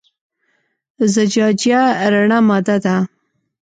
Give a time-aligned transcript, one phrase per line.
[1.13, 1.81] زجاجیه
[2.13, 2.95] رڼه ماده ده.